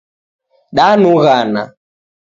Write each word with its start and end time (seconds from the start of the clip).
Danughana 0.77 1.63